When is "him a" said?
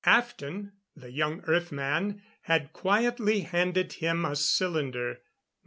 3.93-4.35